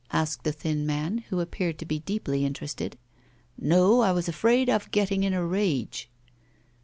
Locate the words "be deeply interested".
1.85-2.97